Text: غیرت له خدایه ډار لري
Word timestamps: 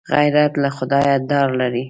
غیرت 0.13 0.53
له 0.63 0.69
خدایه 0.77 1.15
ډار 1.29 1.47
لري 1.59 1.79